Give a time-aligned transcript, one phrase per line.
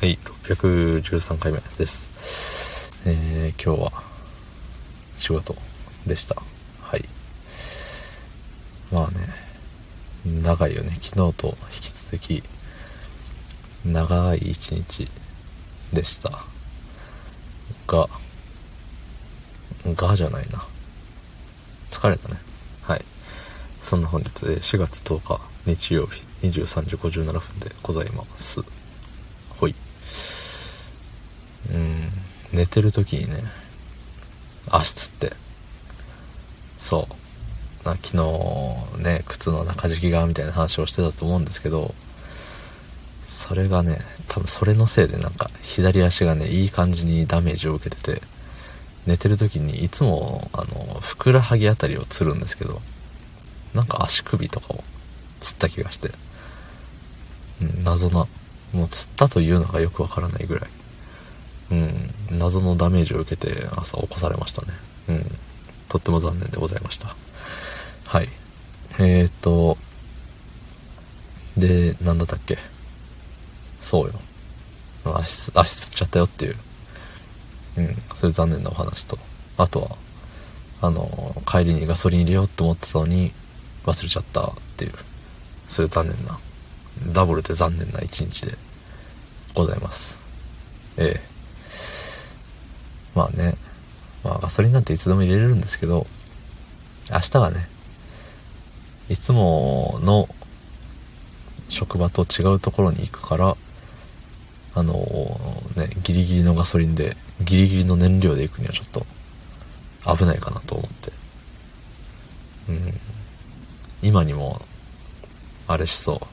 [0.00, 2.90] はい、613回目です。
[3.04, 4.02] えー、今日は
[5.18, 5.54] 仕事
[6.06, 6.36] でした。
[6.80, 7.04] はい。
[8.90, 10.98] まあね、長いよね。
[11.02, 12.42] 昨日と引き続き、
[13.84, 15.06] 長い一日
[15.92, 16.30] でした。
[17.86, 18.08] が、
[19.84, 20.64] がじゃないな。
[21.90, 22.36] 疲れたね。
[22.84, 23.04] はい。
[23.82, 28.79] そんな本日、4月10日日曜日23時57分でございます。
[31.72, 32.10] うん、
[32.52, 33.42] 寝てる時にね、
[34.70, 35.32] 足つって、
[36.78, 37.14] そう。
[37.88, 41.94] あ昨日ね、靴の中敷きがみたいな話をしてたと思うんですけど、
[43.28, 48.22] それがね、多分それのせいでなんか左足がね、いい感じにダメージを受けてて、
[49.06, 52.80] 寝てる時にいつもあの、ふくらはぎあたりをつるんですけど、
[53.74, 54.84] なんか足首とかを
[55.40, 56.10] つった気がして、
[57.62, 58.26] うん、謎な、
[58.72, 60.70] もうつったというのがよくわからないぐらい、
[61.70, 64.68] うん、謎のダメージを受けて朝起こされましたね。
[65.08, 65.38] うん、
[65.88, 67.14] とっても残念でございました。
[68.04, 68.28] はい。
[68.98, 69.78] えーと、
[71.56, 72.58] で、なんだったっけ？
[73.80, 74.14] そうよ。
[75.04, 76.56] 足、足つっちゃったよっていう、
[77.78, 79.18] うん、そういう残念なお話と、
[79.56, 79.96] あとは、
[80.82, 83.32] あの、帰りにガソリン入れようと思ってたのに、
[83.84, 84.92] 忘れちゃったっていう、
[85.68, 86.38] そういう残念な、
[87.12, 88.56] ダブルで残念な一日で
[89.54, 90.18] ございます。
[90.96, 91.29] ええ。
[93.20, 93.54] まあね、
[94.24, 96.06] まあガソリンなんていつでも入れれるんですけど、
[97.12, 97.68] 明日はね、
[99.10, 100.26] いつもの
[101.68, 103.56] 職場と違うところに行くから、
[104.74, 104.94] あの
[105.76, 109.04] ね、ギリギリのガソリンで、ギリギリの燃料で行くにはちょっと
[110.16, 111.12] 危ないかなと思って。
[112.70, 113.00] うん。
[114.02, 114.62] 今にも、
[115.68, 116.26] あれしそう。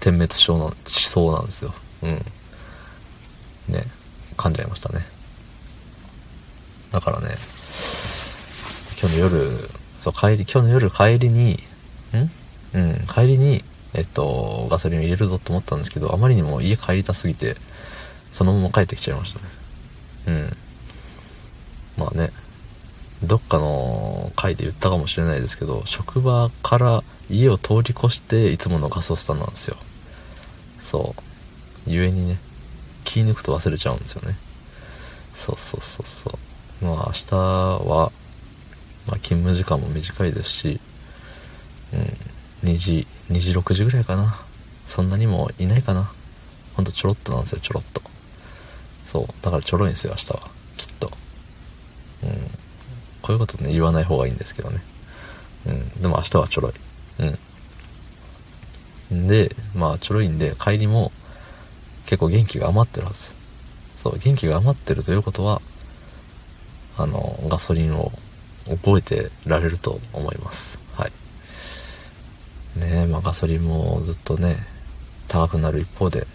[0.00, 1.74] 点滅症の、しそうなんですよ。
[2.02, 2.10] うん。
[3.68, 3.84] ね、
[4.38, 5.04] 噛んじゃいましたね。
[6.92, 7.36] だからね、
[9.00, 11.62] 今日の夜、そう、帰り、今日の夜帰りに、
[12.12, 12.30] ん？
[12.72, 13.64] うん、帰りに、
[13.94, 17.56] えっと、ガソリンを入れるぞと思ったんですけど、あまりにも家帰りたすぎて、
[18.32, 19.44] そのまま帰ってきちゃいましたね。
[20.28, 20.56] うん。
[21.96, 22.30] まあね、
[23.22, 29.76] どっかの回で言ったかもしれないですけど、職場から家を通り越していつものガソスタなんですよ。
[30.82, 31.22] そう。
[31.90, 32.38] ゆえにね、
[33.04, 34.36] 気抜くと忘れちゃうんですよね。
[35.36, 36.38] そうそうそうそう。
[36.82, 38.12] まあ明日は、
[39.06, 40.80] まあ勤務時間も短いですし、
[41.92, 41.96] う
[42.66, 44.40] ん、2時、2時6時ぐらいかな。
[44.86, 46.10] そんなにもいないかな。
[46.74, 48.02] ほんとちょろっとなんですよ、ちょろっと。
[49.06, 49.26] そう。
[49.42, 50.40] だからちょろいんですよ、明日は。
[50.76, 51.10] きっと。
[52.24, 52.30] うん。
[53.22, 54.82] こういうことね、言わない方がいいんですけどね。
[55.66, 56.02] うん。
[56.02, 56.72] でも明日はちょろい。
[59.10, 59.28] うん。
[59.28, 61.12] で、まあちょろいんで、帰りも
[62.06, 63.30] 結構元気が余ってるはず。
[64.02, 65.60] そう、元気が余ってるということは、
[66.96, 68.12] あの、ガソリンを
[68.68, 70.78] 覚えてられると思います。
[70.94, 71.12] はい。
[72.78, 74.56] ねえ、まあガソリンもずっとね、
[75.28, 76.26] 高くなる一方で、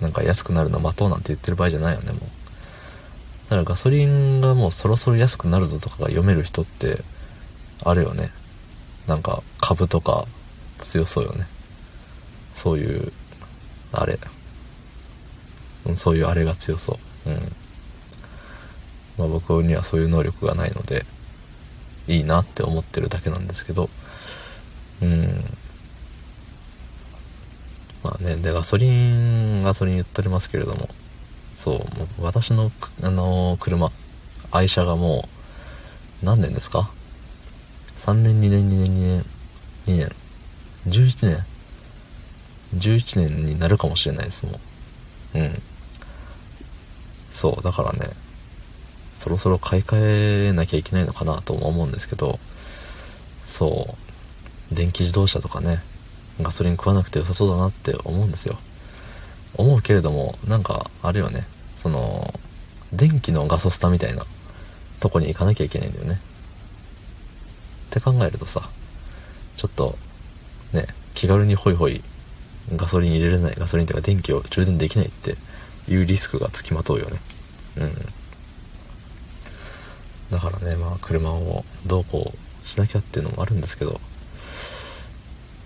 [0.00, 2.20] なんか安くなるの待とうなんて言ってる場合じゃないよね、もう。
[2.20, 7.02] だからガソリンがもうそろそろ安くなるぞとかが読める人って、
[7.84, 8.30] あるよね。
[9.06, 10.26] なんか株とか
[10.78, 11.46] 強そうよね。
[12.54, 13.12] そういう、
[13.92, 14.18] あれ。
[15.94, 17.30] そういうあれが強そう。
[17.30, 17.56] うん。
[19.18, 21.04] まあ僕にはそういう能力がないので、
[22.08, 23.90] いいなって思ってるだけなんですけど、
[25.02, 25.44] うん。
[28.02, 30.88] まあね、で、ガソリン、ガソリン言っておりますけれども、
[31.56, 32.70] そう、もう私の、
[33.02, 33.90] あの車、
[34.52, 35.28] 愛車がも
[36.22, 36.90] う、何年ですか
[38.04, 39.24] ?3 年、2年、2年、2年、
[39.86, 40.12] 2年、
[40.88, 41.44] 11年
[42.76, 44.60] ?11 年になるかもしれないです、も
[45.34, 45.38] う。
[45.38, 45.62] うん。
[47.32, 48.10] そう、だからね、
[49.16, 52.38] そろそろ買い替えなきゃいけないのかなとも思うんですけど、
[53.46, 53.96] そ
[54.70, 55.80] う、電気自動車とかね、
[56.40, 58.58] ガソリン食わなくて良さそうだなって思うんですよ。
[59.56, 61.46] 思うけれども、なんか、あれよね、
[61.78, 62.38] その、
[62.92, 64.26] 電気のガソスタみたいな
[65.00, 66.20] とこに行かなきゃいけないんだよね。
[67.86, 68.68] って考えるとさ、
[69.56, 69.96] ちょっと、
[70.72, 72.02] ね、気軽にホイホイ
[72.74, 75.36] ガソリン入れれない、ガソリンというか電気を充電できないって
[75.88, 77.20] いうリスクがつきまとうよね。
[77.78, 77.92] うん。
[80.30, 84.00] だからね、まあ車をどうこうしなきゃっていうのもあるんですけど、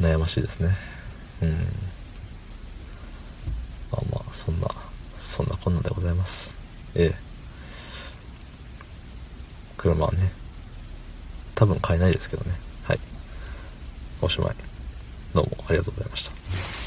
[0.00, 0.76] 悩ましいですね。
[1.42, 1.50] うん。
[3.90, 4.68] まあまあ、そんな、
[5.18, 6.54] そんなこんなでございます。
[6.94, 7.32] ええ。
[9.76, 10.32] 車はね、
[11.54, 12.52] 多分買えないですけどね。
[12.84, 13.00] はい。
[14.20, 14.54] おしまい。
[15.34, 16.81] どうもありがとうございました。